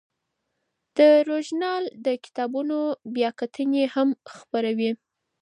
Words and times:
دا 0.97 1.09
ژورنال 1.27 1.83
د 2.05 2.07
کتابونو 2.23 2.79
بیاکتنې 3.15 3.83
هم 3.93 4.09
خپروي. 4.37 4.91